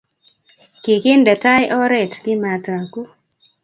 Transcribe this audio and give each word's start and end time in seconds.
kikinde 0.83 1.33
tai 1.43 1.63
oret 1.81 2.13
kimataku 2.23 2.99